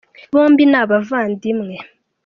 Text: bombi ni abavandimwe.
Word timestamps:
bombi 0.33 0.63
ni 0.67 0.77
abavandimwe. 0.83 1.75